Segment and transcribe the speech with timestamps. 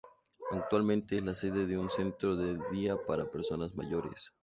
[0.49, 4.31] Actualmente es la sede de un centro de día para personas mayores.